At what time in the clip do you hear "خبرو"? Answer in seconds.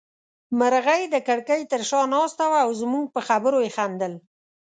3.27-3.57